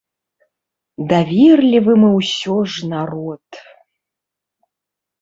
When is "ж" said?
2.75-2.93